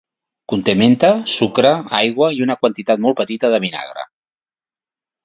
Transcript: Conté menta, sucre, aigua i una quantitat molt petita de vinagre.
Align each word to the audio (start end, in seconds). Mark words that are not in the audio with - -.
Conté 0.51 0.73
menta, 0.77 1.09
sucre, 1.33 1.73
aigua 1.97 2.29
i 2.37 2.41
una 2.45 2.55
quantitat 2.63 3.05
molt 3.05 3.19
petita 3.21 3.53
de 3.57 3.61
vinagre. 3.67 4.07